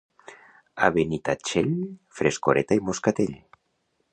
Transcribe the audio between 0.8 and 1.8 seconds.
A Benitatxell,